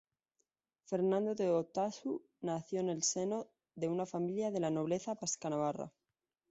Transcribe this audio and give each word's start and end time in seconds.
Fernando 0.89 1.35
de 1.35 1.51
Otazu, 1.51 2.25
nació 2.39 2.79
en 2.79 2.89
el 2.89 3.03
seno 3.03 3.51
de 3.75 3.87
una 3.87 4.07
familia 4.07 4.49
de 4.49 4.59
la 4.59 4.71
nobleza 4.71 5.13
vasca-navarra. 5.13 5.91